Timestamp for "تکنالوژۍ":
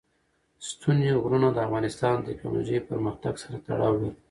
2.27-2.77